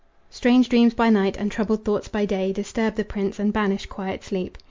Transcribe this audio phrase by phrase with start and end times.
[0.31, 4.23] Strange dreams by night and troubled thoughts by day Disturb the prince and banish quiet
[4.23, 4.57] sleep.